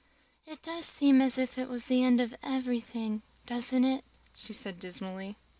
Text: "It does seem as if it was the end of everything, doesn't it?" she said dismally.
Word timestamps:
"It 0.47 0.63
does 0.63 0.85
seem 0.85 1.21
as 1.21 1.37
if 1.37 1.59
it 1.59 1.69
was 1.69 1.85
the 1.85 2.03
end 2.03 2.19
of 2.19 2.33
everything, 2.41 3.21
doesn't 3.45 3.85
it?" 3.85 4.03
she 4.33 4.51
said 4.51 4.79
dismally. 4.79 5.35